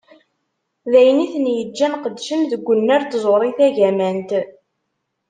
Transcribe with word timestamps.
D 0.91 0.93
ayen 0.99 1.23
i 1.25 1.27
ten-yeǧǧan 1.33 1.93
qeddcen 2.03 2.41
deg 2.51 2.67
unnar 2.71 3.01
n 3.03 3.07
tẓuri 3.11 3.51
tagamant. 3.57 4.29